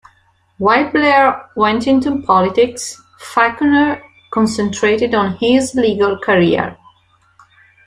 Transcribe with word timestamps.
While 0.57 0.89
Blair 0.91 1.47
went 1.55 1.85
into 1.85 2.23
politics, 2.23 2.99
Falconer 3.19 4.01
concentrated 4.33 5.13
on 5.13 5.35
his 5.37 5.75
legal 5.75 6.17
career. 6.17 6.75